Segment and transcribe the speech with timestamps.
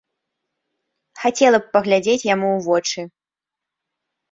[1.25, 3.01] Хацела б паглядзець яму ў вочы.